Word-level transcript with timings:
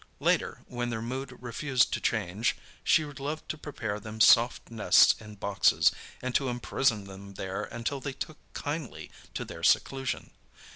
Later, 0.19 0.61
when 0.65 0.89
their 0.89 0.99
mood 1.03 1.31
refused 1.43 1.93
to 1.93 2.01
change, 2.01 2.55
she 2.83 3.05
loved 3.05 3.47
to 3.49 3.55
prepare 3.55 3.99
them 3.99 4.19
soft 4.19 4.71
nests 4.71 5.13
in 5.21 5.35
boxes, 5.35 5.91
and 6.23 6.33
to 6.33 6.49
imprison 6.49 7.03
them 7.03 7.35
there 7.35 7.65
until 7.65 7.99
they 7.99 8.13
took 8.13 8.39
kindly 8.53 9.11
to 9.35 9.45
their 9.45 9.61
seclusion. 9.61 10.31